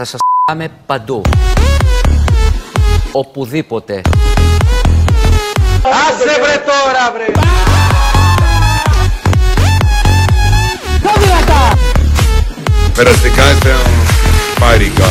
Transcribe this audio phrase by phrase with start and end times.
[0.00, 1.22] Θα σας πάμε παντού.
[3.12, 4.00] Οπουδήποτε.
[5.82, 7.26] Άσε βρε τώρα βρε!
[12.94, 13.74] Περαστικά είστε
[14.60, 15.04] πάρικα.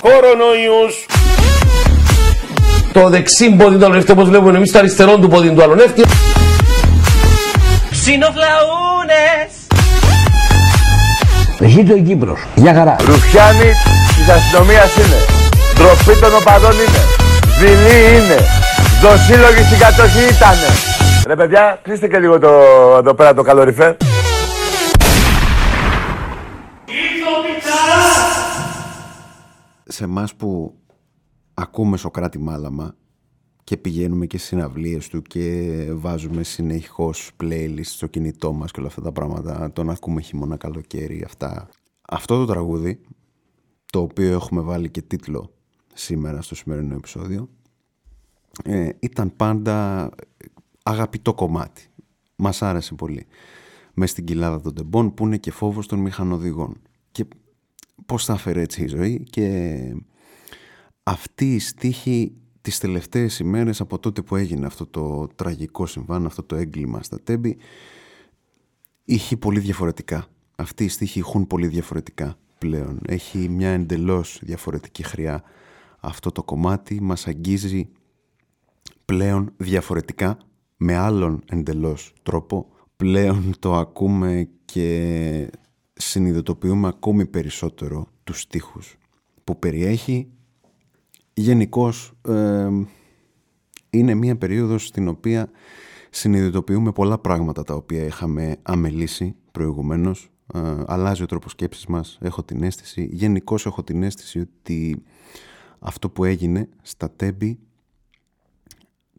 [0.00, 1.07] Κορονοϊούς!
[2.92, 6.04] Το δεξί πόδι του αλωνεύτη όπως βλέπουμε εμείς το αριστερό του πόδι του αλωνεύτη.
[7.90, 9.50] Ξινοφλαούνες!
[11.74, 12.40] Ζήτω η Κύπρος.
[12.54, 12.96] Για χαρά.
[13.06, 13.72] Ρουφιάνοι
[14.16, 15.18] της αστυνομίας είναι.
[15.74, 17.02] Ντροπή των οπαδών είναι.
[17.58, 18.38] Δειλή είναι.
[19.02, 20.68] Δοσύλλογοι στην κατοχή ήτανε.
[21.26, 22.48] Ρε παιδιά, κλείστε και λίγο το,
[22.98, 23.94] εδώ πέρα το καλοριφέρ.
[29.90, 30.74] σε εμάς που
[31.58, 32.96] ακούμε Σοκράτη Μάλαμα
[33.64, 38.88] και πηγαίνουμε και στις συναυλίες του και βάζουμε συνεχώς playlist στο κινητό μας και όλα
[38.88, 41.68] αυτά τα πράγματα, τον ακούμε χειμώνα καλοκαίρι, αυτά.
[42.08, 43.00] Αυτό το τραγούδι,
[43.92, 45.52] το οποίο έχουμε βάλει και τίτλο
[45.94, 47.48] σήμερα στο σημερινό επεισόδιο,
[48.64, 50.10] ε, ήταν πάντα
[50.82, 51.86] αγαπητό κομμάτι.
[52.36, 53.26] Μας άρεσε πολύ.
[53.94, 56.80] Μες στην κοιλάδα των τεμπών που είναι και φόβος των μηχανοδηγών.
[57.12, 57.26] Και
[58.06, 59.78] πώς θα έφερε έτσι η ζωή και
[61.08, 66.42] αυτή η στίχη τις τελευταίες ημέρες από τότε που έγινε αυτό το τραγικό συμβάν, αυτό
[66.42, 67.56] το έγκλημα στα τέμπη
[69.04, 70.26] είχε πολύ διαφορετικά.
[70.56, 73.00] Αυτοί οι στίχοι έχουν πολύ διαφορετικά πλέον.
[73.06, 75.42] Έχει μια εντελώς διαφορετική χρειά
[76.00, 77.88] αυτό το κομμάτι, μας αγγίζει
[79.04, 80.38] πλέον διαφορετικά
[80.76, 82.66] με άλλον εντελώς τρόπο.
[82.96, 85.50] Πλέον το ακούμε και
[85.92, 88.96] συνειδητοποιούμε ακόμη περισσότερο τους στίχους
[89.44, 90.32] που περιέχει
[91.40, 92.12] γενικώς
[93.90, 95.50] είναι μια περίοδος στην οποία
[96.10, 102.42] συνειδητοποιούμε πολλά πράγματα τα οποία είχαμε αμελήσει προηγουμένως ε, αλλάζει ο τρόπος σκέψης μας έχω
[102.42, 105.02] την αίσθηση γενικώς έχω την αίσθηση ότι
[105.78, 107.58] αυτό που έγινε στα Τέμπη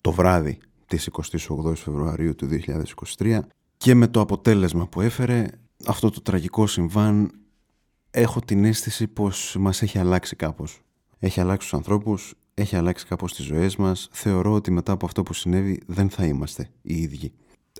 [0.01, 2.47] το βράδυ της 28 Φεβρουαρίου του
[3.17, 3.39] 2023
[3.77, 5.45] και με το αποτέλεσμα που έφερε
[5.85, 7.31] αυτό το τραγικό συμβάν
[8.11, 10.81] έχω την αίσθηση πως μας έχει αλλάξει κάπως.
[11.19, 14.09] Έχει αλλάξει τους ανθρώπους, έχει αλλάξει κάπως τις ζωές μας.
[14.11, 17.31] Θεωρώ ότι μετά από αυτό που συνέβη δεν θα είμαστε οι ίδιοι.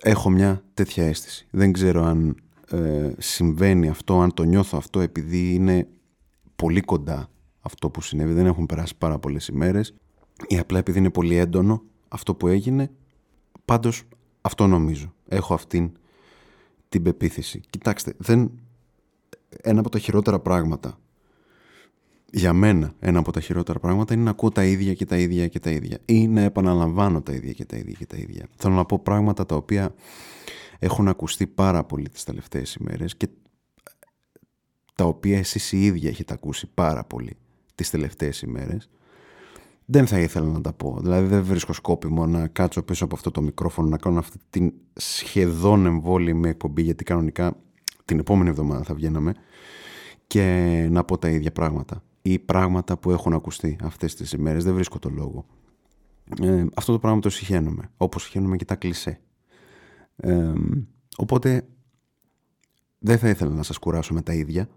[0.02, 1.46] Έχω μια τέτοια αίσθηση.
[1.50, 2.36] Δεν ξέρω αν
[2.70, 5.88] ε, συμβαίνει αυτό, αν το νιώθω αυτό επειδή είναι
[6.56, 7.30] πολύ κοντά
[7.60, 8.32] αυτό που συνέβη.
[8.32, 9.94] Δεν έχουν περάσει πάρα πολλές ημέρες
[10.46, 12.90] ή απλά επειδή είναι πολύ έντονο αυτό που έγινε.
[13.64, 14.02] Πάντως
[14.40, 15.14] αυτό νομίζω.
[15.28, 15.92] Έχω αυτήν
[16.88, 17.60] την πεποίθηση.
[17.70, 18.50] Κοιτάξτε, δεν...
[19.62, 20.98] ένα από τα χειρότερα πράγματα
[22.30, 25.48] για μένα ένα από τα χειρότερα πράγματα είναι να ακούω τα ίδια και τα ίδια
[25.48, 28.46] και τα ίδια ή να επαναλαμβάνω τα ίδια και τα ίδια και τα ίδια.
[28.56, 29.94] Θέλω να πω πράγματα τα οποία
[30.78, 33.28] έχουν ακουστεί πάρα πολύ τις τελευταίες ημέρες και
[34.94, 37.36] τα οποία εσείς οι ίδιοι έχετε ακούσει πάρα πολύ
[37.74, 38.88] τις τελευταίες ημέρες
[39.92, 40.98] δεν θα ήθελα να τα πω.
[41.00, 44.72] Δηλαδή δεν βρίσκω σκόπιμο να κάτσω πίσω από αυτό το μικρόφωνο να κάνω αυτή την
[44.92, 47.56] σχεδόν εμβόλυμη εκπομπή γιατί κανονικά
[48.04, 49.34] την επόμενη εβδομάδα θα βγαίναμε
[50.26, 54.64] και να πω τα ίδια πράγματα ή πράγματα που έχουν ακουστεί αυτές τις ημέρες.
[54.64, 55.46] Δεν βρίσκω το λόγο.
[56.42, 59.20] Ε, αυτό το πράγμα το συχαίνομαι, όπως συχαίνομαι και τα κλισέ.
[60.16, 60.52] Ε,
[61.16, 61.66] οπότε
[62.98, 64.68] δεν θα ήθελα να σας κουράσω με τα ίδια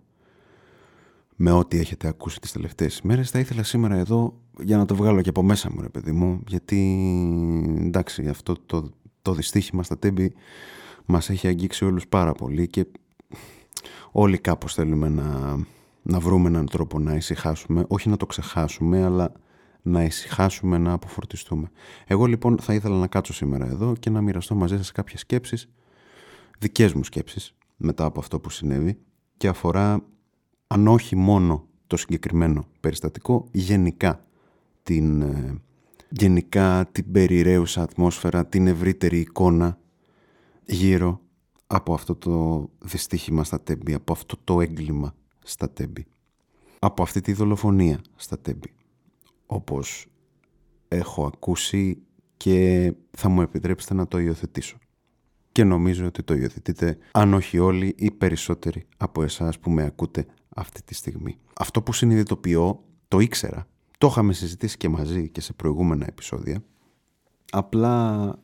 [1.36, 5.22] με ό,τι έχετε ακούσει τις τελευταίες ημέρες θα ήθελα σήμερα εδώ για να το βγάλω
[5.22, 6.80] και από μέσα μου ρε παιδί μου γιατί
[7.80, 8.90] εντάξει αυτό το,
[9.22, 10.34] το δυστύχημα στα τέμπη
[11.06, 12.86] μας έχει αγγίξει όλους πάρα πολύ και
[14.12, 15.58] όλοι κάπως θέλουμε να,
[16.04, 19.32] να βρούμε έναν τρόπο να ησυχάσουμε όχι να το ξεχάσουμε αλλά
[19.82, 21.72] να ησυχάσουμε, να αποφορτιστούμε.
[22.08, 25.70] Εγώ λοιπόν θα ήθελα να κάτσω σήμερα εδώ και να μοιραστώ μαζί σας κάποιες σκέψεις,
[26.60, 28.98] δικές μου σκέψεις μετά από αυτό που συνέβη
[29.38, 30.06] και αφορά
[30.68, 34.26] αν όχι μόνο το συγκεκριμένο περιστατικό, γενικά
[34.84, 35.62] την, ε,
[36.10, 39.78] γενικά την περιραίουσα ατμόσφαιρα, την ευρύτερη εικόνα
[40.66, 41.22] γύρω
[41.68, 46.06] από αυτό το δυστύχημα στα τέμπη, από αυτό το έγκλημα στα τέμπη,
[46.80, 48.74] από αυτή τη δολοφονία στα τέμπη,
[49.46, 50.08] όπως
[50.88, 52.02] έχω ακούσει
[52.38, 54.78] και θα μου επιτρέψετε να το υιοθετήσω.
[55.52, 60.26] Και νομίζω ότι το υιοθετείτε, αν όχι όλοι, ή περισσότεροι από εσάς που με ακούτε
[60.56, 61.38] αυτή τη στιγμή.
[61.54, 63.68] Αυτό που συνειδητοποιώ το ήξερα.
[63.98, 66.64] Το είχαμε συζητήσει και μαζί και σε προηγούμενα επεισόδια.
[67.52, 68.36] Απλά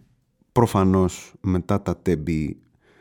[0.52, 2.60] προφανώς μετά τα τέμπη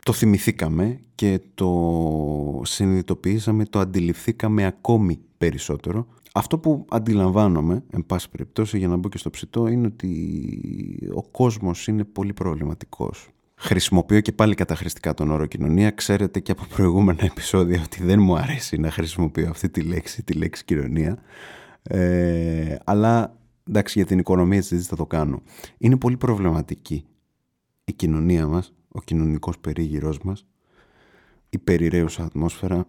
[0.09, 8.77] το θυμηθήκαμε και το συνειδητοποιήσαμε, το αντιληφθήκαμε ακόμη περισσότερο Αυτό που αντιλαμβάνομαι, εν πάση περιπτώσει,
[8.77, 13.27] για να μπω και στο ψητό, είναι ότι ο κόσμος είναι πολύ προβληματικός.
[13.55, 15.91] Χρησιμοποιώ και πάλι καταχρηστικά τον όρο κοινωνία.
[15.91, 20.33] Ξέρετε και από προηγούμενα επεισόδια ότι δεν μου αρέσει να χρησιμοποιώ αυτή τη λέξη, τη
[20.33, 21.17] λέξη κοινωνία.
[21.83, 25.41] Ε, αλλά εντάξει για την οικονομία της θα το κάνω.
[25.77, 27.05] Είναι πολύ προβληματική
[27.83, 30.45] η κοινωνία μας, ο κοινωνικός περίγυρός μας,
[31.49, 32.87] η περιραίουσα ατμόσφαιρα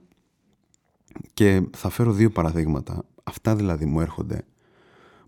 [1.34, 3.04] και θα φέρω δύο παραδείγματα.
[3.24, 4.44] Αυτά δηλαδή μου έρχονται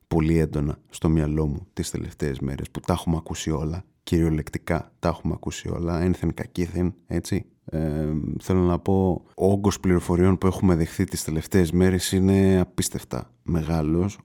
[0.08, 5.08] πολύ έντονα στο μυαλό μου τις τελευταίες μέρες που τα έχουμε ακούσει όλα, κυριολεκτικά τα
[5.08, 7.46] έχουμε ακούσει όλα, ένθεν κακήθεν, έτσι.
[7.64, 13.30] Ε, θέλω να πω, ο όγκος πληροφοριών που έχουμε δεχθεί τις τελευταίες μέρες είναι απίστευτα
[13.42, 14.18] μεγάλος.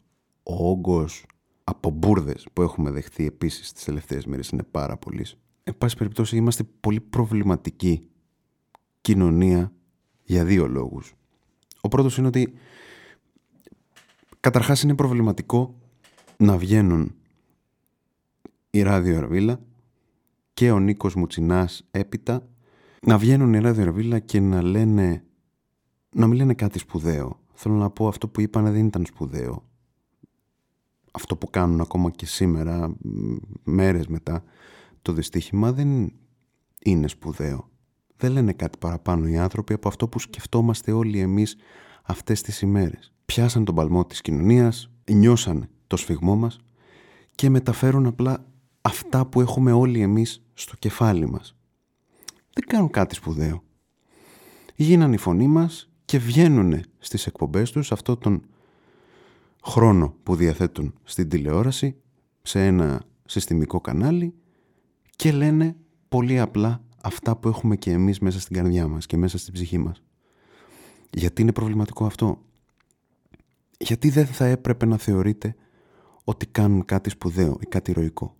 [0.43, 1.25] Ο όγκος
[1.63, 5.37] από μπουρδες που έχουμε δεχθεί επίσης τις τελευταίες μέρες είναι πάρα πολύς.
[5.67, 8.07] Εν πάση περιπτώσει είμαστε πολύ προβληματική
[9.01, 9.73] κοινωνία
[10.23, 11.13] για δύο λόγους.
[11.81, 12.53] Ο πρώτος είναι ότι
[14.39, 15.79] καταρχάς είναι προβληματικό
[16.37, 17.15] να βγαίνουν
[18.69, 19.59] η Ράδιο Ερβίλα
[20.53, 22.47] και ο Νίκος Μουτσινάς έπειτα
[23.01, 25.23] να βγαίνουν η Ράδιο Ερβίλα και να λένε
[26.15, 27.39] να μην λένε κάτι σπουδαίο.
[27.53, 29.63] Θέλω να πω αυτό που είπανε δεν ήταν σπουδαίο.
[31.11, 32.95] Αυτό που κάνουν ακόμα και σήμερα,
[33.63, 34.43] μέρες μετά
[35.07, 36.13] το δυστύχημα δεν
[36.83, 37.69] είναι σπουδαίο.
[38.17, 41.55] Δεν λένε κάτι παραπάνω οι άνθρωποι από αυτό που σκεφτόμαστε όλοι εμείς
[42.03, 43.13] αυτές τις ημέρες.
[43.25, 46.59] Πιάσαν τον παλμό της κοινωνίας, νιώσαν το σφιγμό μας
[47.35, 48.45] και μεταφέρουν απλά
[48.81, 51.55] αυτά που έχουμε όλοι εμείς στο κεφάλι μας.
[52.53, 53.63] Δεν κάνουν κάτι σπουδαίο.
[54.75, 58.45] Γίναν η φωνή μας και βγαίνουν στις εκπομπές τους αυτό τον
[59.63, 61.95] χρόνο που διαθέτουν στην τηλεόραση
[62.41, 64.33] σε ένα συστημικό κανάλι
[65.17, 65.75] και λένε
[66.09, 69.77] πολύ απλά αυτά που έχουμε και εμείς μέσα στην καρδιά μας και μέσα στην ψυχή
[69.77, 70.03] μας.
[71.09, 72.41] Γιατί είναι προβληματικό αυτό;
[73.77, 75.55] Γιατί δεν θα έπρεπε να θεωρείτε
[76.23, 78.35] ότι κάνουν κάτι σπουδαίο ή κάτι ηρωικό;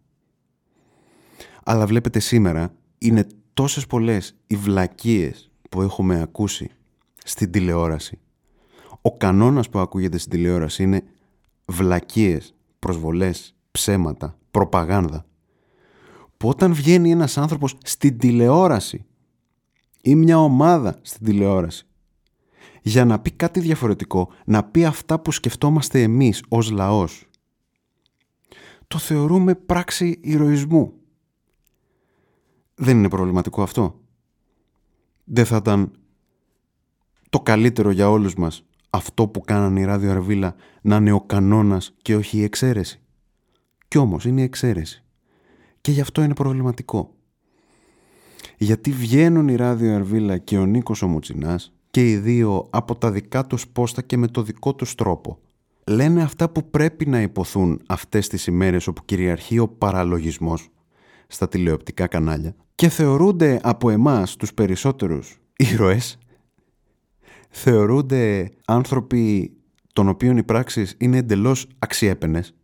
[1.63, 6.69] Αλλά βλέπετε σήμερα είναι τόσες πολλές οι βλακίες που έχουμε ακούσει
[7.23, 8.19] στην τηλεόραση.
[9.01, 11.03] Ο κανόνας που ακούγεται στην τηλεόραση είναι
[11.65, 15.26] βλακίες, προσβολές, ψέματα, προπαγάνδα.
[16.37, 19.05] Που όταν βγαίνει ένας άνθρωπος στην τηλεόραση
[20.01, 21.87] ή μια ομάδα στην τηλεόραση
[22.81, 27.25] για να πει κάτι διαφορετικό, να πει αυτά που σκεφτόμαστε εμείς ως λαός,
[28.87, 30.93] το θεωρούμε πράξη ηρωισμού.
[32.75, 33.99] Δεν είναι προβληματικό αυτό;
[35.23, 35.91] Δεν θα ήταν
[37.29, 41.93] το καλύτερο για όλους μας αυτό που κάνανε η Ράδιο Αρβίλα να είναι ο κανόνας
[42.01, 43.01] και όχι η εξαίρεση;
[43.87, 45.06] Κι όμως είναι η εξαίρεση.
[45.81, 47.15] Και γι' αυτό είναι προβληματικό.
[48.57, 53.11] Γιατί βγαίνουν η Ράδιο Αρβίλα και ο Νίκος ο Μουτσινάς και οι δύο από τα
[53.11, 55.39] δικά τους πόστα και με το δικό τους τρόπο.
[55.87, 60.69] Λένε αυτά που πρέπει να υποθούν αυτές τις ημέρες όπου κυριαρχεί ο παραλογισμός
[61.27, 66.17] στα τηλεοπτικά κανάλια και θεωρούνται από εμάς τους περισσότερους ήρωες
[67.49, 69.51] θεωρούνται άνθρωποι
[69.93, 72.55] των οποίων οι πράξεις είναι εντελώς αξιέπαινες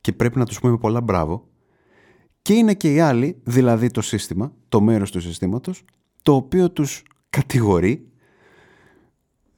[0.00, 1.48] και πρέπει να τους πούμε πολλά μπράβο
[2.42, 5.84] και είναι και οι άλλοι, δηλαδή το σύστημα, το μέρος του συστήματος,
[6.22, 8.06] το οποίο τους κατηγορεί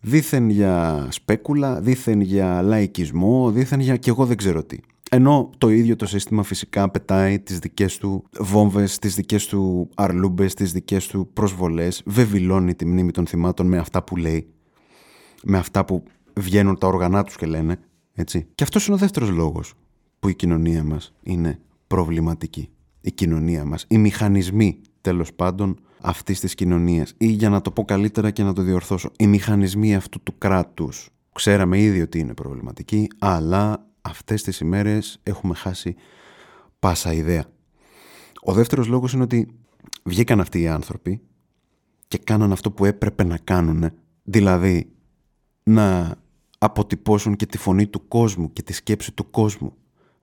[0.00, 4.78] δήθεν για σπέκουλα, δήθεν για λαϊκισμό, δήθεν για και εγώ δεν ξέρω τι.
[5.10, 10.55] Ενώ το ίδιο το σύστημα φυσικά πετάει τις δικές του βόμβες, τις δικές του αρλούμπες,
[10.55, 14.46] τις δικές του προσβολές, βεβηλώνει τη μνήμη των θυμάτων με αυτά που λέει,
[15.44, 16.03] με αυτά που
[16.34, 17.79] βγαίνουν τα όργανά τους και λένε,
[18.14, 18.46] έτσι.
[18.55, 19.74] Και αυτός είναι ο δεύτερος λόγος
[20.19, 21.58] που η κοινωνία μας είναι
[21.94, 22.69] προβληματική.
[23.01, 27.84] Η κοινωνία μας, οι μηχανισμοί τέλος πάντων αυτής της κοινωνίας ή για να το πω
[27.84, 31.08] καλύτερα και να το διορθώσω, οι μηχανισμοί αυτού του κράτους.
[31.32, 35.94] Ξέραμε ήδη ότι είναι προβληματικοί, αλλά αυτές τις ημέρες έχουμε χάσει
[36.79, 37.44] πάσα ιδέα.
[38.43, 39.48] Ο δεύτερος λόγος είναι ότι
[40.05, 41.20] βγήκαν αυτοί οι άνθρωποι
[42.08, 43.91] και κάναν αυτό που έπρεπε να κάνουν,
[44.22, 44.91] δηλαδή
[45.63, 46.17] να
[46.58, 49.72] αποτυπώσουν και τη φωνή του κόσμου και τη σκέψη του κόσμου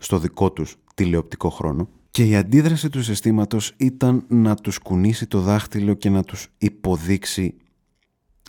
[0.01, 5.39] στο δικό τους τηλεοπτικό χρόνο και η αντίδραση του συστήματος ήταν να τους κουνήσει το
[5.39, 7.55] δάχτυλο και να τους υποδείξει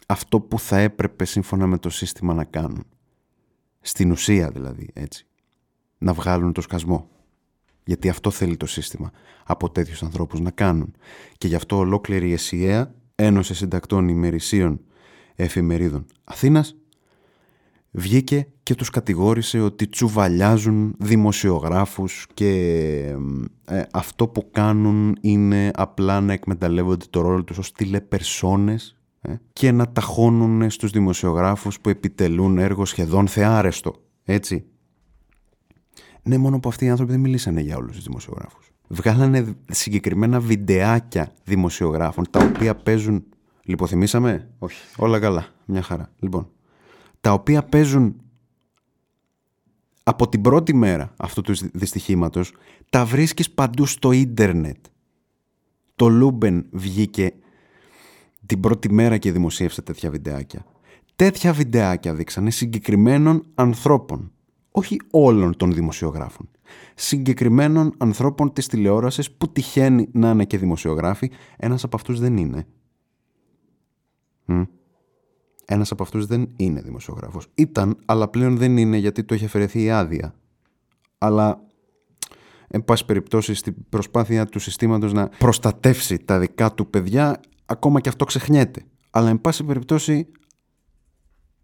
[0.06, 2.86] αυτό που θα έπρεπε σύμφωνα με το σύστημα να κάνουν.
[3.80, 5.26] Στην ουσία δηλαδή, έτσι.
[5.98, 7.08] Να βγάλουν το σκασμό.
[7.84, 9.10] Γιατί αυτό θέλει το σύστημα
[9.44, 10.94] από τέτοιους ανθρώπους να κάνουν.
[11.38, 14.80] Και γι' αυτό ολόκληρη η ΕΣΥΑ, Ένωση Συντακτών ημερησίων
[15.34, 16.76] Εφημερίδων Αθήνας,
[17.92, 22.50] βγήκε και τους κατηγόρησε ότι τσουβαλιάζουν δημοσιογράφους και
[23.64, 29.72] ε, αυτό που κάνουν είναι απλά να εκμεταλλεύονται το ρόλο τους ως τηλεπερσόνες ε, και
[29.72, 33.94] να ταχώνουν στους δημοσιογράφους που επιτελούν έργο σχεδόν θεάρεστο.
[34.24, 34.64] Έτσι.
[36.22, 38.70] Ναι, μόνο που αυτοί οι άνθρωποι δεν μιλήσανε για όλους τους δημοσιογράφους.
[38.88, 43.24] Βγάλανε συγκεκριμένα βιντεάκια δημοσιογράφων τα οποία παίζουν...
[43.64, 44.82] Λιποθυμήσαμε; Όχι.
[44.96, 45.46] Όλα καλά.
[45.66, 46.12] Μια χαρά.
[46.18, 46.48] Λοιπόν,
[47.22, 48.16] τα οποία παίζουν
[50.02, 52.52] από την πρώτη μέρα αυτού του δυστυχήματος
[52.90, 54.76] τα βρίσκεις παντού στο ίντερνετ.
[55.94, 57.32] Το Lumpen βγήκε
[58.46, 60.64] την πρώτη μέρα και δημοσίευσε τέτοια βιντεάκια.
[61.16, 64.32] Τέτοια βιντεάκια δείξανε συγκεκριμένων ανθρώπων.
[64.70, 66.50] Όχι όλων των δημοσιογράφων.
[66.94, 71.30] Συγκεκριμένων ανθρώπων της τηλεόρασης που τυχαίνει να είναι και δημοσιογράφοι.
[71.56, 72.66] Ένας από αυτούς δεν είναι.
[75.64, 77.46] Ένας από αυτούς δεν είναι δημοσιογράφος.
[77.54, 80.34] Ήταν, αλλά πλέον δεν είναι γιατί του έχει αφαιρεθεί η άδεια.
[81.18, 81.66] Αλλά,
[82.68, 88.08] εν πάση περιπτώσει, στην προσπάθεια του συστήματος να προστατεύσει τα δικά του παιδιά, ακόμα και
[88.08, 88.84] αυτό ξεχνιέται.
[89.10, 90.28] Αλλά, εν πάση περιπτώσει,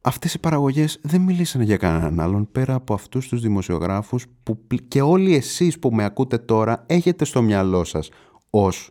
[0.00, 5.02] αυτές οι παραγωγές δεν μιλήσανε για κανέναν άλλον πέρα από αυτούς τους δημοσιογράφους που και
[5.02, 8.10] όλοι εσείς που με ακούτε τώρα έχετε στο μυαλό σας
[8.50, 8.90] ως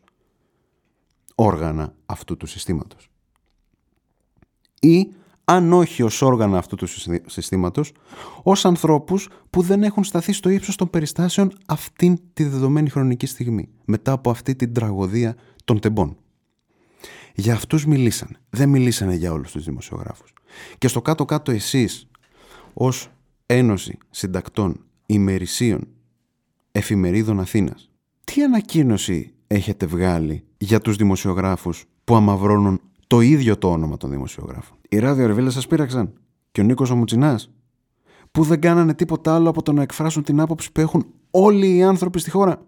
[1.36, 3.10] όργανα αυτού του συστήματος
[4.80, 5.12] ή
[5.44, 6.88] αν όχι ως όργανα αυτού του
[7.26, 7.92] συστήματος,
[8.44, 13.70] ως ανθρώπους που δεν έχουν σταθεί στο ύψος των περιστάσεων αυτήν τη δεδομένη χρονική στιγμή,
[13.86, 16.18] μετά από αυτή την τραγωδία των τεμπών.
[17.36, 20.34] Για αυτούς μιλήσανε, δεν μιλήσανε για όλους τους δημοσιογράφους.
[20.78, 22.08] Και στο κάτω-κάτω εσείς,
[22.74, 23.10] ως
[23.46, 25.88] Ένωση Συντακτών Ημερησίων
[26.72, 27.92] Εφημερίδων Αθήνας,
[28.24, 34.78] τι ανακοίνωση έχετε βγάλει για τους δημοσιογράφους που αμαυρώνουν το ίδιο το όνομα των δημοσιογράφων.
[34.90, 36.14] Οι ραδιορεβίλε σας πείραξαν.
[36.52, 37.40] Και ο Νίκος ο Μουτσινά.
[38.32, 41.84] Που δεν κάνανε τίποτα άλλο από το να εκφράσουν την άποψη που έχουν όλοι οι
[41.84, 42.66] άνθρωποι στη χώρα.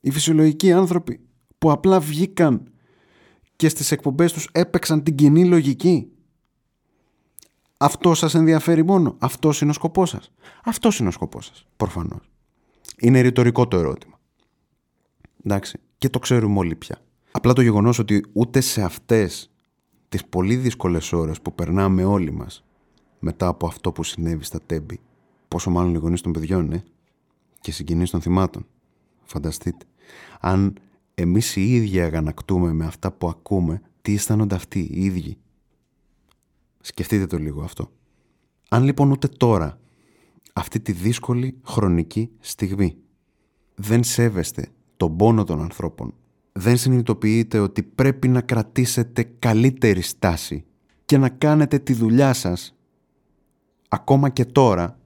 [0.00, 1.20] Οι φυσιολογικοί άνθρωποι
[1.58, 2.70] που απλά βγήκαν
[3.56, 6.10] και στις εκπομπές τους έπαιξαν την κοινή λογική.
[7.76, 9.16] Αυτό σας ενδιαφέρει μόνο.
[9.18, 10.32] Αυτός είναι ο σκοπός σας.
[10.64, 12.30] Αυτός είναι ο σκοπός σας, προφανώς.
[12.98, 14.20] Είναι ρητορικό το ερώτημα.
[15.44, 17.05] Εντάξει, και το ξέρουμε όλοι πια.
[17.36, 19.50] Απλά το γεγονός ότι ούτε σε αυτές
[20.08, 22.64] τις πολύ δύσκολες ώρες που περνάμε όλοι μας
[23.18, 25.00] μετά από αυτό που συνέβη στα τέμπη,
[25.48, 26.84] πόσο μάλλον οι γονείς των παιδιών, ε,
[27.60, 28.66] και συγγενείς των θυμάτων.
[29.24, 29.86] Φανταστείτε.
[30.40, 30.78] Αν
[31.14, 35.38] εμείς οι ίδιοι αγανακτούμε με αυτά που ακούμε, τι αισθάνονται αυτοί οι ίδιοι;
[36.80, 37.90] Σκεφτείτε το λίγο αυτό.
[38.68, 39.78] Αν λοιπόν ούτε τώρα,
[40.52, 42.96] αυτή τη δύσκολη χρονική στιγμή,
[43.74, 46.14] δεν σέβεστε τον πόνο των ανθρώπων
[46.58, 50.64] δεν συνειδητοποιείτε ότι πρέπει να κρατήσετε καλύτερη στάση
[51.04, 52.76] και να κάνετε τη δουλειά σας
[53.88, 54.98] ακόμα και τώρα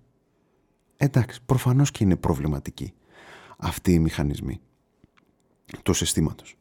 [0.97, 2.93] εντάξει προφανώς και είναι προβληματική
[3.57, 4.61] αυτή η μηχανισμοί
[5.83, 6.57] του συστήματος.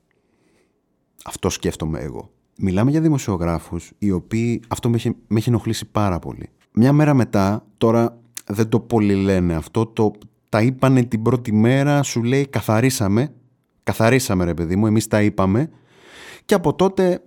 [1.25, 2.31] Αυτό σκέφτομαι εγώ.
[2.57, 6.49] Μιλάμε για δημοσιογράφους οι οποίοι αυτό με έχει, με έχει ενοχλήσει πάρα πολύ.
[6.71, 10.11] Μια μέρα μετά τώρα δεν το πολύ λένε αυτό το,
[10.49, 13.33] τα είπανε την πρώτη μέρα σου λέει καθαρίσαμε
[13.89, 15.69] Καθαρίσαμε ρε παιδί μου, εμείς τα είπαμε
[16.45, 17.21] και από τότε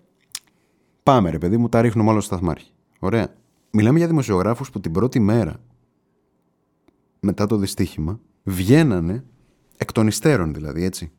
[1.02, 2.72] πάμε ρε παιδί μου, τα ρίχνουμε όλο στο σταθμάρχη.
[2.98, 3.34] Ωραία.
[3.70, 5.56] Μιλάμε για δημοσιογράφους που την πρώτη μέρα
[7.20, 9.24] μετά το δυστύχημα βγαίνανε
[9.76, 11.12] εκ των υστέρων δηλαδή έτσι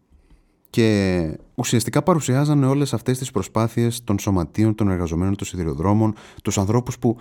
[0.69, 6.99] και ουσιαστικά παρουσιάζανε όλες αυτές τις προσπάθειες των σωματείων των εργαζομένων των σιδηροδρόμων, τους ανθρώπους
[6.99, 7.17] που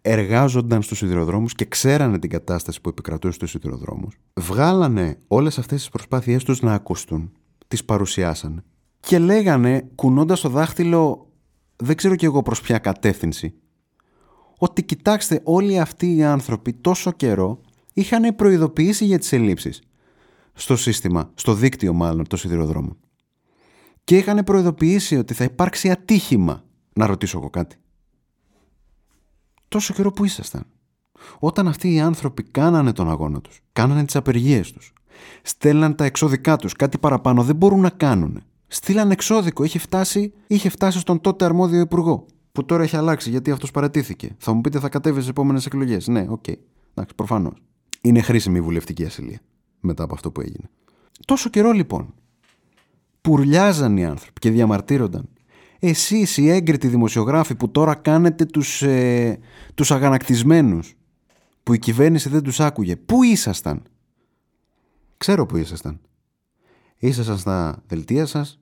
[0.00, 4.18] εργάζονταν στους σιδηροδρόμους και ξέρανε την κατάσταση που επικρατούσε στους σιδηροδρόμους.
[4.34, 7.32] Βγάλανε όλες αυτές τις προσπάθειές τους να ακουστούν
[7.68, 8.64] τις παρουσιάσανε.
[9.00, 11.30] Και λέγανε, κουνώντας το δάχτυλο,
[11.76, 13.54] δεν ξέρω κι εγώ προς ποια κατεύθυνση,
[14.58, 17.60] ότι κοιτάξτε όλοι αυτοί οι άνθρωποι τόσο καιρό
[17.92, 19.82] είχαν προειδοποιήσει για τις ελλείψεις
[20.52, 22.96] στο σύστημα, στο δίκτυο μάλλον των σιδηροδρόμων.
[24.04, 26.64] Και είχαν προειδοποιήσει ότι θα υπάρξει ατύχημα.
[26.92, 27.76] Να ρωτήσω εγώ κάτι.
[29.68, 30.66] Τόσο καιρό που ήσασταν.
[31.38, 34.92] Όταν αυτοί οι άνθρωποι κάνανε τον αγώνα τους, κάνανε τις απεργίες τους,
[35.42, 38.42] στέλναν τα εξώδικά τους, κάτι παραπάνω δεν μπορούν να κάνουν.
[38.66, 42.26] Στείλαν εξώδικο, είχε φτάσει, είχε φτάσει στον τότε αρμόδιο υπουργό.
[42.52, 44.34] Που τώρα έχει αλλάξει γιατί αυτός παρατήθηκε.
[44.38, 46.06] Θα μου πείτε θα κατέβει στις επόμενες εκλογές.
[46.06, 46.44] Ναι, οκ.
[46.46, 46.54] Okay.
[46.94, 47.62] Εντάξει, προφανώς.
[48.00, 49.40] Είναι χρήσιμη η βουλευτική ασυλία
[49.80, 50.68] μετά από αυτό που έγινε.
[51.24, 52.14] Τόσο καιρό λοιπόν
[53.20, 55.28] που ουρλιάζαν οι άνθρωποι και διαμαρτύρονταν.
[55.78, 59.38] Εσείς οι έγκριτοι δημοσιογράφοι που τώρα κάνετε τους, ε,
[59.74, 60.96] τους αγανακτισμένους
[61.62, 62.96] που η κυβέρνηση δεν τους άκουγε.
[62.96, 63.82] Πού ήσασταν;
[65.16, 66.00] Ξέρω που ήσασταν.
[66.98, 68.60] Ήσασταν στα δελτία σας,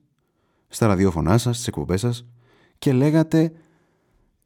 [0.67, 2.25] στα ραδιόφωνά σας, στις εκπομπές σας
[2.77, 3.51] και λέγατε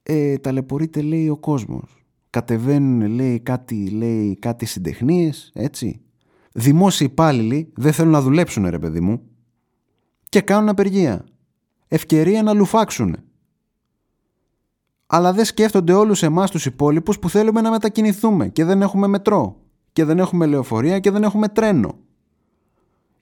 [0.03, 2.03] ε, ταλαιπωρείται λέει ο κόσμος.
[2.29, 6.01] Κατεβαίνουν λέει κάτι, λέει, κάτι συντεχνίες, έτσι.
[6.51, 9.21] Δημόσιοι υπάλληλοι δεν θέλουν να δουλέψουν ρε παιδί μου
[10.29, 11.25] και κάνουν απεργία.
[11.87, 13.15] ευκαιρία να λουφάξουν.
[15.05, 19.68] Αλλά δεν σκέφτονται όλους εμάς τους υπόλοιπους που θέλουμε να μετακινηθούμε και δεν έχουμε μετρό
[19.99, 21.97] και δεν έχουμε λεωφορεία και δεν έχουμε τρένο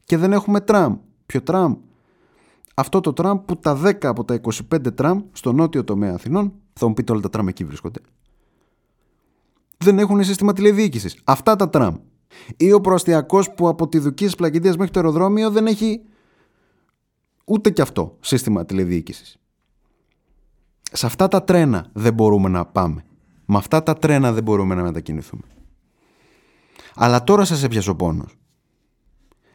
[0.04, 0.98] και δεν έχουμε τραμ.
[1.26, 1.76] Ποιο τραμ;
[2.76, 4.40] Αυτό το τραμ που τα 10 από τα
[4.72, 8.00] 25 τραμ στο νότιο τομέα Αθηνών, θα μου πείτε όλα τα τραμ εκεί βρίσκονται,
[9.78, 11.22] δεν έχουν σύστημα τηλεδιοίκησης.
[11.24, 11.96] Αυτά τα τραμ.
[12.58, 16.02] Ή ο προαστιακός που από τη Δουκίσσης Πλακεντίας μέχρι το αεροδρόμιο δεν έχει
[17.46, 19.38] ούτε και αυτό σύστημα τηλεδιοίκησης.
[20.92, 23.04] Σε αυτά τα τρένα δεν μπορούμε να πάμε.
[23.46, 25.44] Με αυτά τα τρένα δεν μπορούμε να μετακινηθούμε.
[27.00, 28.38] Αλλά τώρα σας έπιασε ο πόνος.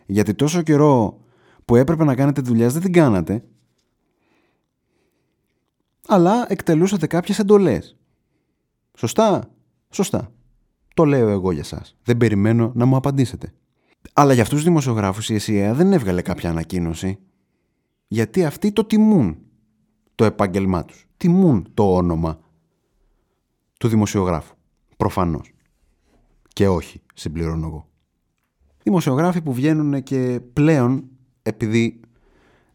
[0.07, 1.21] Γιατί τόσο καιρό
[1.65, 3.45] που έπρεπε να κάνετε δουλειά δεν την κάνατε,
[6.07, 7.97] αλλά εκτελούσατε κάποιες εντολές.
[8.97, 9.51] Σωστά,
[9.91, 10.33] σωστά.
[10.95, 11.97] Το λέω εγώ για σας.
[12.03, 13.53] Δεν περιμένω να μου απαντήσετε.
[14.13, 17.19] Αλλά για αυτούς τους δημοσιογράφους η ΕΣΥΑ δεν έβγαλε κάποια ανακοίνωση,
[18.09, 19.39] γιατί αυτοί το τιμούν
[20.15, 21.07] το επάγγελμά τους.
[21.17, 22.41] Τιμούν το όνομα
[23.79, 24.55] του δημοσιογράφου.
[24.97, 25.53] Προφανώς.
[26.53, 27.87] Και όχι, συμπληρώνω εγώ.
[28.83, 31.05] Δημοσιογράφοι που βγαίνουν και πλέον,
[31.43, 32.01] επειδή.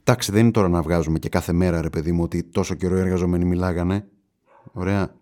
[0.03, 2.97] Εντάξει, δεν είναι τώρα να βγάζουμε και κάθε μέρα, ρε παιδί μου, ότι τόσο καιρό
[2.97, 4.07] οι εργαζομένοι μιλάγανε.
[4.71, 5.15] Ωραία.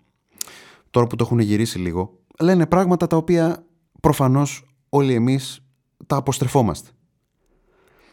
[0.89, 3.65] Τώρα που το έχουν γυρίσει λίγο, λένε πράγματα τα οποία
[4.01, 5.65] προφανώς όλοι εμείς
[6.07, 6.89] τα αποστρεφόμαστε.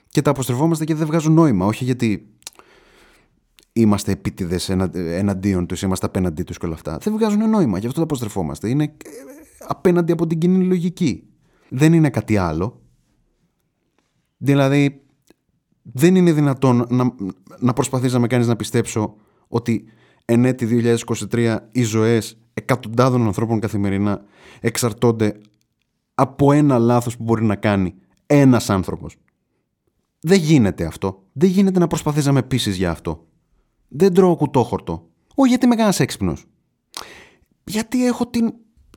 [0.08, 1.66] Και τα αποστρεφόμαστε και δεν βγάζουν νόημα.
[1.66, 2.32] Όχι γιατί
[3.72, 6.99] είμαστε επίτηδες εναντίον τους, είμαστε απέναντί τους και όλα αυτά.
[6.99, 8.68] Δεν βγάζουν νόημα, γι' αυτό τα αποστρεφόμαστε.
[8.68, 9.11] Είναι ε,
[9.66, 11.25] απέναντι από την κοινή λογική.
[11.69, 12.81] Δεν είναι κάτι άλλο.
[14.37, 15.02] Δηλαδή,
[15.83, 17.14] δεν είναι δυνατόν να,
[17.59, 19.14] να προσπαθείς να με κάνεις να πιστέψω
[19.49, 19.85] ότι
[20.25, 20.97] εν έτη
[21.31, 24.23] 2023 οι ζωές εκατοντάδων ανθρώπων καθημερινά
[24.61, 25.40] εξαρτώνται
[26.14, 27.95] από ένα λάθος που μπορεί να κάνει
[28.26, 29.16] ένας άνθρωπος.
[30.21, 31.23] Δεν γίνεται αυτό.
[31.33, 33.26] Δεν γίνεται να προσπαθείς να με πείσεις για αυτό.
[33.88, 35.09] Δεν τρώω κουτόχορτο.
[35.35, 36.45] Όχι γιατί είμαι κανένας έξυπνος.
[37.64, 38.54] Γιατί έχω την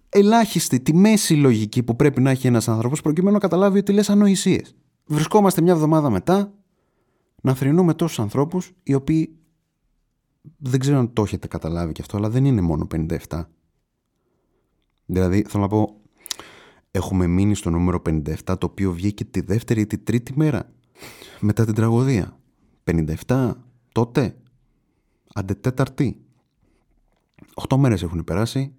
[0.10, 4.10] ελάχιστη, τη μέση λογική που πρέπει να έχει ένας άνθρωπος προκειμένου να καταλάβει ότι λες
[4.10, 4.76] ανοησίες.
[5.06, 6.54] Βρισκόμαστε μια εβδομάδα μετά
[7.42, 9.36] να θρυνούμε τόσους ανθρώπους οι οποίοι
[10.58, 12.88] δεν ξέρω αν το έχετε καταλάβει και αυτό, αλλά δεν είναι μόνο
[13.30, 13.48] 57.
[15.06, 16.02] Δηλαδή, θέλω να πω,
[16.92, 20.72] έχουμε μείνει στο νούμερο 57, το οποίο βγήκε τη δεύτερη ή τη τρίτη μέρα
[21.40, 22.38] μετά την τραγωδία.
[23.26, 23.52] 57
[23.92, 24.38] τότε,
[25.34, 26.20] αντετέταρτη.
[27.70, 28.74] 8 μέρες έχουν περάσει.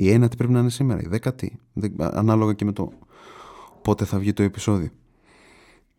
[0.00, 1.58] Η ένατη πρέπει να είναι σήμερα, η δέκατη.
[1.98, 2.92] Ανάλογα και με το
[3.82, 4.88] πότε θα βγει το επεισόδιο.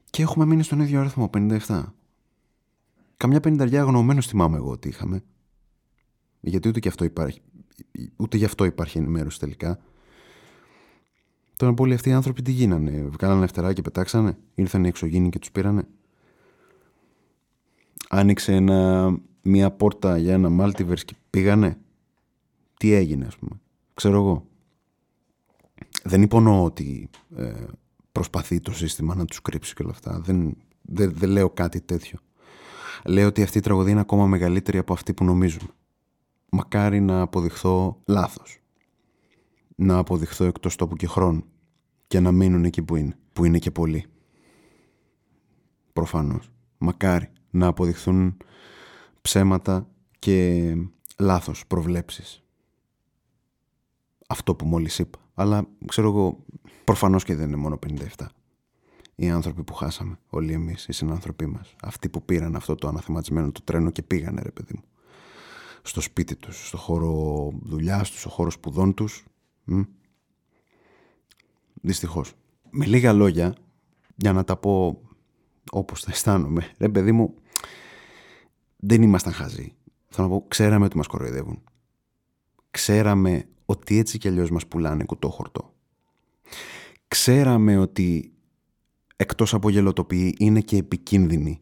[0.10, 1.84] Και έχουμε μείνει στον ίδιο αριθμό, 57.
[3.18, 5.24] Καμιά πενηνταριά αγνοωμένος θυμάμαι εγώ ότι είχαμε.
[6.40, 7.42] Γιατί ούτε και αυτό υπάρχει.
[8.16, 9.80] Ούτε γι' αυτό υπάρχει ενημέρωση τελικά.
[11.58, 13.08] Τώρα όλοι αυτοί οι άνθρωποι τι γίνανε.
[13.12, 14.38] Βγάλανε φτερά και πετάξανε.
[14.56, 15.88] Ήρθαν οι εξωγήινοι και τους πήρανε.
[18.10, 19.12] Άνοιξε ένα,
[19.42, 21.78] μια πόρτα για ένα multiverse και πήγανε.
[22.78, 23.60] Τι έγινε ας πούμε.
[24.02, 24.48] Ξέρω εγώ.
[26.04, 27.66] Δεν υπονοώ ότι ε,
[28.12, 30.20] προσπαθεί το σύστημα να τους κρύψει και όλα αυτά.
[30.20, 32.20] Δεν, δεν, δεν λέω κάτι τέτοιο.
[33.06, 35.70] Λέω ότι αυτή η τραγωδία είναι ακόμα μεγαλύτερη από αυτή που νομίζουμε.
[36.52, 38.60] Μακάρι να αποδειχθώ λάθος.
[39.76, 41.44] Να αποδειχθώ εκτός τόπου και χρόνου.
[42.08, 43.18] Και να μείνουν εκεί που είναι.
[43.34, 44.06] Που είναι και πολλοί.
[45.94, 46.52] Προφανώς.
[46.78, 48.38] Μακάρι να αποδειχθούν
[49.22, 49.88] ψέματα
[50.20, 50.76] και
[51.20, 52.44] λάθος προβλέψεις.
[54.32, 55.20] Αυτό που μόλις είπα.
[55.34, 56.46] Αλλά ξέρω εγώ
[56.84, 57.80] προφανώς και δεν είναι μόνο
[58.18, 58.26] 57.
[59.16, 61.76] Οι άνθρωποι που χάσαμε, όλοι εμείς, οι συνάνθρωποι μας.
[61.82, 64.84] Αυτοί που πήραν αυτό το αναθεματισμένο το τρένο και πήγανε ρε παιδί μου.
[65.82, 69.26] Στο σπίτι τους, στο χώρο δουλειάς τους, στο χώρο σπουδών τους.
[69.64, 69.82] Μ;
[71.74, 72.34] Δυστυχώς.
[72.70, 73.56] Με λίγα λόγια,
[74.16, 75.02] για να τα πω
[75.72, 77.36] όπως θα αισθάνομαι, ρε παιδί μου,
[78.78, 79.74] δεν ήμασταν χαζοί.
[80.10, 81.64] Θέλω να πω, ξέραμε ότι μας κοροϊδεύουν.
[82.72, 85.74] Ξέραμε ότι έτσι κι αλλιώς μας πουλάνε κουτόχορτο.
[87.08, 88.34] Ξέραμε ότι
[89.16, 91.62] εκτός από γελοτοποιοί είναι και επικίνδυνοι.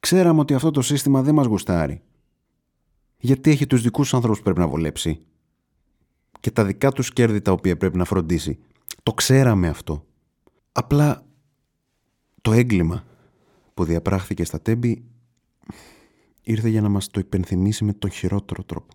[0.00, 2.02] Ξέραμε ότι αυτό το σύστημα δεν μας γουστάρει.
[3.18, 5.20] Γιατί έχει τους δικούς άνθρωπους που πρέπει να βολέψει.
[6.40, 8.58] Και τα δικά τους κέρδη τα οποία πρέπει να φροντίσει.
[9.02, 10.06] Το ξέραμε αυτό.
[10.72, 11.26] Απλά
[12.40, 13.04] το έγκλημα
[13.74, 15.04] που διαπράχθηκε στα τέμπη
[16.42, 18.94] ήρθε για να μας το υπενθυμίσει με τον χειρότερο τρόπο.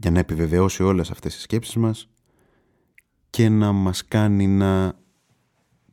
[0.00, 2.08] Για να επιβεβαιώσει όλες αυτές τις σκέψεις μας
[3.30, 4.98] και να μας κάνει να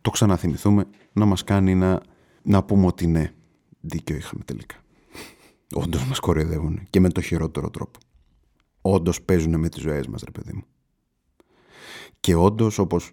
[0.01, 2.01] το ξαναθυμηθούμε, να μας κάνει να,
[2.43, 3.33] να πούμε ότι ναι,
[3.81, 4.75] δίκιο είχαμε τελικά.
[5.73, 7.99] Όντως μας κοροϊδεύουν και με το χειρότερο τρόπο.
[8.81, 10.63] Όντως παίζουν με τις ζωές μας, ρε παιδί μου.
[12.19, 13.11] Και όντως, όπως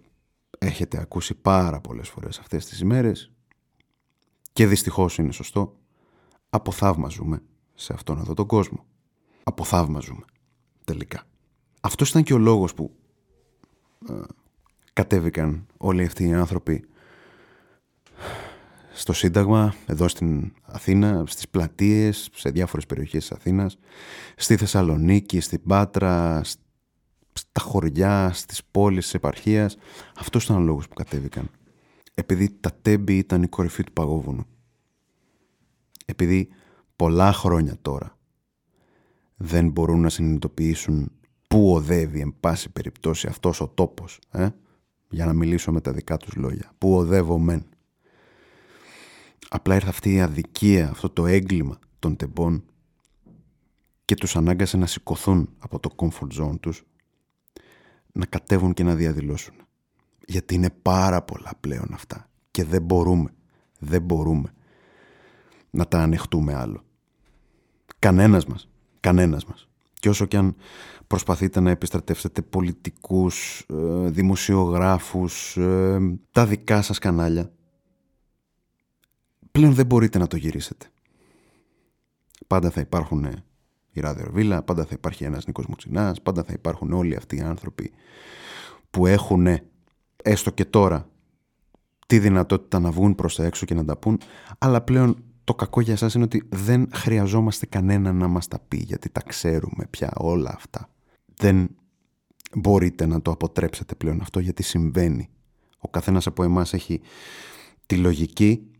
[0.57, 3.31] έχετε ακούσει πάρα πολλές φορές αυτές τις ημέρες,
[4.53, 5.77] και δυστυχώς είναι σωστό,
[6.49, 8.85] αποθαύμαζουμε σε αυτόν εδώ τον κόσμο.
[9.43, 10.25] Αποθαύμαζουμε
[10.85, 11.23] τελικά.
[11.81, 12.91] Αυτός ήταν και ο λόγος που
[14.09, 14.13] ε,
[14.93, 16.85] κατέβηκαν όλοι αυτοί οι άνθρωποι
[18.93, 23.77] στο Σύνταγμα, εδώ στην Αθήνα, στις πλατείες, σε διάφορες περιοχές της Αθήνας,
[24.35, 26.41] στη Θεσσαλονίκη, στην Πάτρα,
[27.33, 29.77] στα χωριά, στις πόλεις της επαρχίας.
[30.17, 31.49] Αυτός ήταν ο λόγος που κατέβηκαν.
[32.13, 34.45] Επειδή τα τέμπη ήταν η κορυφή του παγόβουνου.
[36.05, 36.49] Επειδή
[36.95, 38.17] πολλά χρόνια τώρα
[39.43, 41.11] δεν μπορούν να συνειδητοποιήσουν
[41.47, 44.49] πού οδεύει εν πάση περιπτώσει αυτός ο τόπος, ε;
[45.09, 46.71] για να μιλήσω με τα δικά τους λόγια.
[46.77, 47.65] Πού οδεύω μεν.
[49.49, 52.63] Απλά ήρθε αυτή η αδικία, αυτό το έγκλημα των τεμπών
[54.05, 56.83] και τους ανάγκασε να σηκωθούν από το comfort zone τους,
[58.11, 59.53] να κατέβουν και να διαδηλώσουν.
[60.25, 63.33] Γιατί είναι πάρα πολλά πλέον αυτά και δεν μπορούμε,
[63.79, 64.53] δεν μπορούμε
[65.69, 66.83] να τα ανεχτούμε άλλο.
[67.99, 68.70] Κανένας μας,
[69.01, 69.67] κανένας μας.
[69.99, 70.55] Και όσο και αν
[71.07, 75.99] προσπαθείτε να επιστρατεύσετε πολιτικούς, ε, δημοσιογράφους, ε,
[76.31, 77.51] τα δικά σας κανάλια,
[79.51, 80.85] πλέον δεν μπορείτε να το γυρίσετε.
[82.47, 83.25] Πάντα θα υπάρχουν
[83.91, 87.41] η Ράδιο Βίλα, πάντα θα υπάρχει ένας Νίκος Μουτσινάς, πάντα θα υπάρχουν όλοι αυτοί οι
[87.41, 87.91] άνθρωποι
[88.89, 89.47] που έχουν
[90.23, 91.09] έστω και τώρα
[92.07, 94.19] τη δυνατότητα να βγουν προς τα έξω και να τα πούν,
[94.57, 98.77] αλλά πλέον το κακό για εσάς είναι ότι δεν χρειαζόμαστε κανένα να μας τα πει,
[98.77, 100.89] γιατί τα ξέρουμε πια όλα αυτά.
[101.35, 101.69] Δεν
[102.55, 105.29] μπορείτε να το αποτρέψετε πλέον αυτό, γιατί συμβαίνει.
[105.79, 107.01] Ο καθένας από εμάς έχει
[107.85, 108.71] τη λογική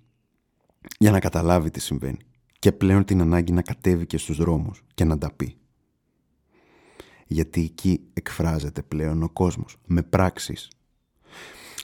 [0.99, 2.19] για να καταλάβει τι συμβαίνει
[2.59, 5.57] και πλέον την ανάγκη να κατέβει και στους δρόμους και να τα πει.
[7.27, 10.67] Γιατί εκεί εκφράζεται πλέον ο κόσμος, με πράξεις.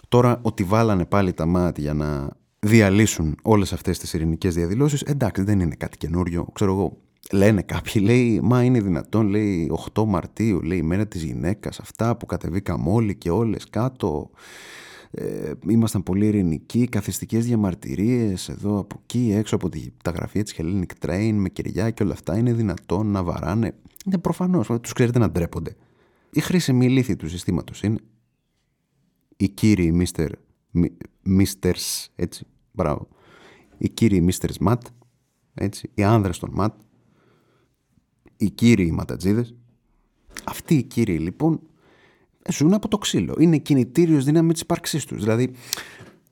[0.08, 5.42] Τώρα ότι βάλανε πάλι τα μάτια για να διαλύσουν όλες αυτές τις ειρηνικές διαδηλώσεις, εντάξει
[5.42, 6.98] δεν είναι κάτι καινούριο, ξέρω εγώ.
[7.32, 12.18] Λένε κάποιοι, λέει, μα είναι δυνατόν, λέει, 8 Μαρτίου, λέει, η μέρα της γυναίκας, αυτά
[12.18, 14.30] που κατεβήκαμε όλοι και όλες κάτω,
[15.12, 20.56] ε, ήμασταν πολύ ειρηνικοί, καθιστικές διαμαρτυρίες εδώ από εκεί έξω από τη, τα γραφεία της
[20.58, 23.74] Hellenic Train με κεριά και όλα αυτά είναι δυνατόν να βαράνε.
[24.06, 25.76] Είναι προφανώς, τους ξέρετε να ντρέπονται.
[26.32, 27.98] Η χρήσιμη λύθη του συστήματος είναι
[29.38, 30.32] οι κύριοι Μίστερ,
[31.24, 33.08] Μίστερς, έτσι, μπράβο,
[33.78, 34.82] οι κύριοι Μίστερς Ματ,
[35.54, 36.74] έτσι, οι άνδρες των Ματ,
[38.38, 39.56] οι κύριοι Ματατζίδες,
[40.44, 41.60] αυτοί οι κύριοι λοιπόν
[42.50, 43.36] ζουν από το ξύλο.
[43.40, 45.20] Είναι κινητήριος δύναμη της ύπαρξής τους.
[45.20, 45.52] Δηλαδή,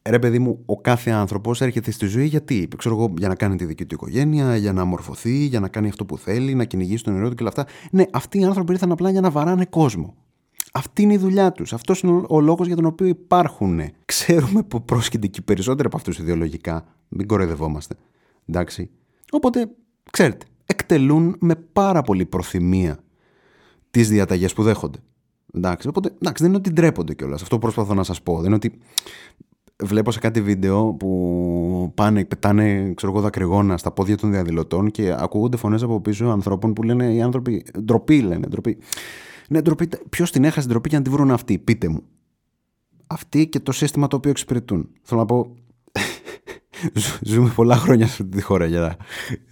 [0.09, 3.55] ρε παιδί μου, ο κάθε άνθρωπος έρχεται στη ζωή γιατί, ξέρω εγώ, για να κάνει
[3.55, 7.03] τη δική του οικογένεια, για να μορφωθεί, για να κάνει αυτό που θέλει, να κυνηγήσει
[7.03, 7.67] τον νερό του και όλα αυτά.
[7.91, 10.15] Ναι, αυτοί οι άνθρωποι ήρθαν απλά για να βαράνε κόσμο.
[10.77, 11.73] Αυτή είναι η δουλειά τους.
[11.73, 13.81] Αυτός είναι ο λόγος για τον οποίο υπάρχουν.
[14.05, 16.85] Ξέρουμε που πρόσκειται και περισσότεροι από αυτούς ιδεολογικά.
[17.07, 17.95] Μην κοροϊδευόμαστε.
[18.45, 18.89] Εντάξει.
[19.31, 19.69] Οπότε,
[20.11, 22.97] ξέρετε, εκτελούν με πάρα πολύ προθυμία
[23.91, 24.99] τις διαταγές που δέχονται.
[25.53, 27.41] Εντάξει, οπότε εντάξει, δεν είναι ότι ντρέπονται κιόλας.
[27.41, 28.35] Αυτό προσπαθώ να σας πω.
[28.35, 28.77] Δεν είναι ότι
[29.83, 35.15] βλέπω σε κάτι βίντεο που πάνε, πετάνε ξέρω εγώ, δακρυγόνα στα πόδια των διαδηλωτών και
[35.17, 37.65] ακούγονται φωνές από πίσω ανθρώπων που λένε οι άνθρωποι.
[37.81, 38.47] Ντροπή λένε.
[38.47, 38.77] Ντροπή.
[39.49, 39.89] Ναι, ντροπή.
[40.09, 42.03] Ποιος την έχασε ντροπή για να τη βρουν αυτοί, πείτε μου.
[43.07, 44.89] Αυτοί και το σύστημα το οποίο εξυπηρετούν.
[45.01, 45.55] Θέλω να πω.
[47.21, 48.97] Ζούμε πολλά χρόνια σε αυτή τη χώρα για να,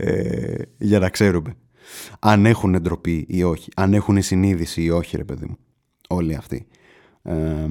[0.06, 1.56] ε, για να ξέρουμε
[2.19, 5.58] αν έχουν ντροπή ή όχι, αν έχουν συνείδηση ή όχι, ρε παιδί μου
[6.10, 6.67] όλοι αυτοί.
[7.21, 7.67] Ε,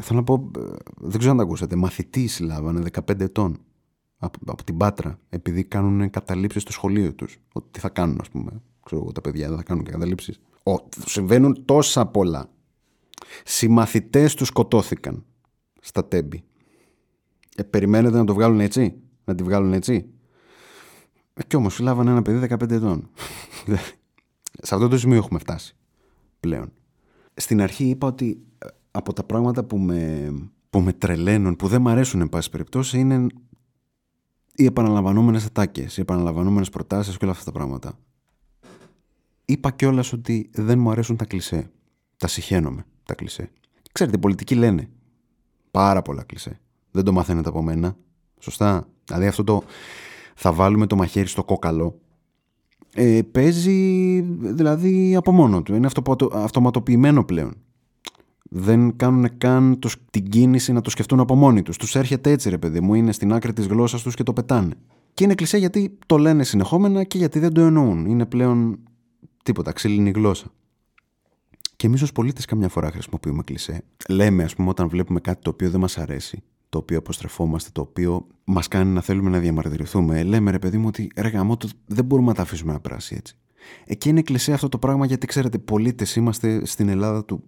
[0.00, 0.50] θέλω να πω,
[0.96, 3.60] δεν ξέρω αν τα ακούσατε, μαθητής συλλάβανε 15 ετών
[4.18, 7.38] από, από την Πάτρα επειδή κάνουν καταλήψεις στο σχολείο τους.
[7.52, 10.40] Ότι τι θα κάνουν ας πούμε, ξέρω εγώ τα παιδιά δεν θα κάνουν και καταλήψεις.
[10.64, 12.50] Ο, συμβαίνουν τόσα πολλά.
[13.44, 15.24] Συμμαθητές τους σκοτώθηκαν
[15.80, 16.44] στα τέμπη.
[17.56, 20.06] Ε, περιμένετε να το βγάλουν έτσι, να τη βγάλουν έτσι.
[21.34, 23.10] Ε, κι όμως συλλάβανε ένα παιδί 15 ετών.
[24.62, 25.76] Σε αυτό το σημείο έχουμε φτάσει
[26.40, 26.72] πλέον
[27.34, 30.32] στην αρχή είπα ότι ε, από τα πράγματα που με,
[30.70, 33.26] που με τρελαίνουν, που δεν μου αρέσουν εν πάση περιπτώσει, είναι
[34.54, 37.98] οι επαναλαμβανόμενες ατάκες, οι επαναλαμβανόμενες προτάσεις και όλα αυτά τα πράγματα.
[39.44, 41.70] Είπα κιόλας ότι δεν μου αρέσουν τα κλισέ.
[42.16, 43.50] Τα συχαίνομαι τα κλισέ.
[43.92, 44.88] Ξέρετε, οι πολιτικοί λένε
[45.70, 46.60] πάρα πολλά κλισέ.
[46.90, 47.96] Δεν το μαθαίνετε από μένα.
[48.38, 48.88] Σωστά.
[49.04, 49.62] Δηλαδή αυτό το
[50.34, 51.98] θα βάλουμε το μαχαίρι στο κόκαλο
[52.94, 55.74] ε, παίζει δηλαδή από μόνο του.
[55.74, 55.88] Είναι
[56.32, 57.54] αυτοματοποιημένο πλέον.
[58.50, 61.76] Δεν κάνουν καν το, την κίνηση να το σκεφτούν από μόνοι τους.
[61.76, 64.74] Τους έρχεται έτσι, ρε παιδί μου, είναι στην άκρη της γλώσσας τους και το πετάνε.
[65.14, 68.06] Και είναι κλεισέ γιατί το λένε συνεχόμενα και γιατί δεν το εννοούν.
[68.06, 68.78] Είναι πλέον
[69.44, 70.46] τίποτα, ξύλινη γλώσσα.
[71.76, 73.84] Και εμείς ως πολίτες, καμιά φορά χρησιμοποιούμε κλεισέ.
[74.08, 77.80] Λέμε, ας πούμε, όταν βλέπουμε κάτι το οποίο δεν μας αρέσει, το οποίο αποστρεφόμαστε, το
[77.80, 80.22] οποίο μας κάνει να θέλουμε να διαμαρτυρηθούμε.
[80.22, 83.36] Λέμε ρε παιδί μου ότι ρε γαμό, δεν μπορούμε να τα αφήσουμε να περάσει έτσι.
[83.84, 87.44] Εκεί είναι κλεισέ αυτό το πράγμα γιατί ξέρετε, πολίτες είμαστε στην Ελλάδα του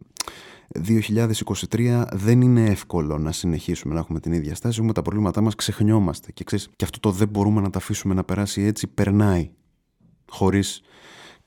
[1.68, 4.76] 2023 δεν είναι εύκολο να συνεχίσουμε να έχουμε την ίδια στάση.
[4.78, 6.32] Έχουμε τα προβλήματά μας, ξεχνιόμαστε.
[6.32, 9.50] Και, ξέρεις, και αυτό το δεν μπορούμε να τα αφήσουμε να περάσει έτσι, περνάει.
[10.28, 10.82] Χωρίς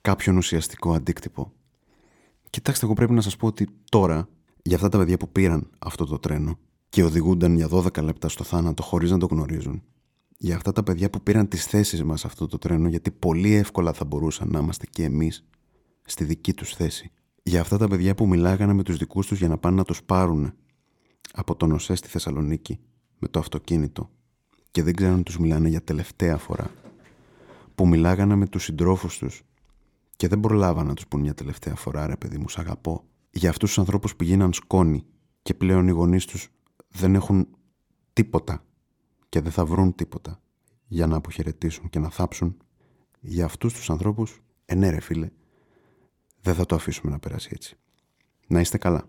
[0.00, 1.52] κάποιον ουσιαστικό αντίκτυπο.
[2.50, 4.28] Κοιτάξτε, εγώ πρέπει να σας πω ότι τώρα,
[4.62, 6.58] για αυτά τα παιδιά που πήραν αυτό το τρένο
[6.88, 9.82] και οδηγούνταν για 12 λεπτά στο θάνατο χωρίς να το γνωρίζουν,
[10.38, 13.92] για αυτά τα παιδιά που πήραν τις θέσεις μας αυτό το τρένο, γιατί πολύ εύκολα
[13.92, 15.44] θα μπορούσαν να είμαστε και εμείς
[16.04, 19.48] στη δική τους θέση για αυτά τα παιδιά που μιλάγανε με τους δικούς τους για
[19.48, 20.52] να πάνε να τους πάρουν
[21.32, 22.78] από τον ΟΣΕ στη Θεσσαλονίκη
[23.18, 24.10] με το αυτοκίνητο
[24.70, 26.70] και δεν ξέρουν τους μιλάνε για τελευταία φορά
[27.74, 29.42] που μιλάγανε με τους συντρόφους τους
[30.20, 33.50] και δεν προλάβαν να τους πούν μια τελευταία φορά ρε παιδί μου σ' αγαπώ για
[33.50, 35.04] αυτούς τους ανθρώπους που γίναν σκόνη
[35.42, 36.48] και πλέον οι γονείς τους
[36.88, 37.48] δεν έχουν
[38.12, 38.64] τίποτα
[39.28, 40.40] και δεν θα βρουν τίποτα
[40.86, 42.56] για να αποχαιρετήσουν και να θάψουν
[43.20, 45.30] για αυτούς τους ανθρώπους, ε ναι ρε φίλε,
[46.40, 47.76] δεν θα το αφήσουμε να περάσει έτσι.
[48.46, 49.08] Να είστε καλά.